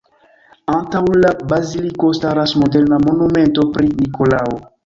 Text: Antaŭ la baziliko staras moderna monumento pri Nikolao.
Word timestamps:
Antaŭ 0.75 1.01
la 1.25 1.33
baziliko 1.53 2.11
staras 2.21 2.57
moderna 2.65 3.01
monumento 3.07 3.71
pri 3.77 3.93
Nikolao. 4.03 4.61